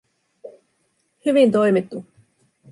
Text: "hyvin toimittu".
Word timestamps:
"hyvin 1.19 1.51
toimittu". 1.51 2.05